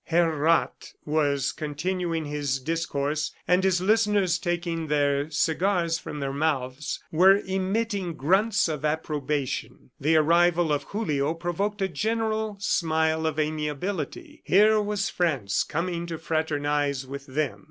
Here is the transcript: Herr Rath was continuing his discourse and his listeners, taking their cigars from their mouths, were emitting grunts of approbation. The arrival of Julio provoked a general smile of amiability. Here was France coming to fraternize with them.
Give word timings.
Herr 0.05 0.35
Rath 0.35 0.93
was 1.05 1.51
continuing 1.51 2.25
his 2.25 2.59
discourse 2.59 3.33
and 3.47 3.63
his 3.63 3.79
listeners, 3.79 4.39
taking 4.39 4.87
their 4.87 5.29
cigars 5.29 5.99
from 5.99 6.19
their 6.19 6.33
mouths, 6.33 7.03
were 7.11 7.37
emitting 7.45 8.15
grunts 8.15 8.67
of 8.67 8.83
approbation. 8.83 9.91
The 9.99 10.15
arrival 10.15 10.73
of 10.73 10.85
Julio 10.85 11.35
provoked 11.35 11.83
a 11.83 11.87
general 11.87 12.57
smile 12.59 13.27
of 13.27 13.37
amiability. 13.37 14.41
Here 14.43 14.81
was 14.81 15.11
France 15.11 15.61
coming 15.63 16.07
to 16.07 16.17
fraternize 16.17 17.05
with 17.05 17.27
them. 17.27 17.59